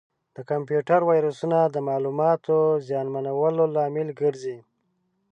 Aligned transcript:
د 0.35 0.37
کمپیوټر 0.49 0.99
ویروسونه 1.11 1.59
د 1.65 1.75
معلوماتو 1.87 2.57
زیانمنولو 2.87 3.63
لامل 3.75 4.09
ګرځي. 4.21 4.57